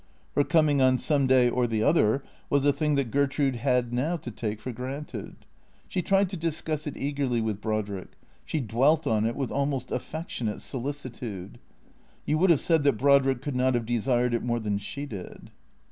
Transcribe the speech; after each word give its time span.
Her 0.33 0.43
coming 0.43 0.81
on 0.81 0.97
some 0.97 1.27
day 1.27 1.47
or 1.47 1.67
the 1.67 1.83
other 1.83 2.23
was 2.49 2.65
a 2.65 2.73
thing 2.73 2.95
that 2.95 3.11
Gertrude 3.11 3.57
had 3.57 3.93
now 3.93 4.17
to 4.17 4.31
take 4.31 4.59
for 4.59 4.71
granted. 4.71 5.45
She 5.87 6.01
tried 6.01 6.27
to 6.31 6.37
discuss 6.37 6.87
it 6.87 6.95
THECEEATORS 6.95 7.13
257 7.13 7.21
eagerly 7.21 7.41
with 7.45 7.61
Brodrick; 7.61 8.17
she 8.43 8.59
dwelt 8.61 9.05
on 9.05 9.27
it 9.27 9.35
with 9.35 9.51
almost 9.51 9.91
affectionate 9.91 10.59
solicitude; 10.59 11.59
you 12.25 12.39
would 12.39 12.49
have 12.49 12.61
said 12.61 12.83
that 12.83 12.97
Brodrick 12.97 13.43
could 13.43 13.55
not 13.55 13.75
have 13.75 13.85
desired 13.85 14.33
it 14.33 14.41
more 14.41 14.59
than 14.59 14.79
she 14.79 15.05
did. 15.05 15.51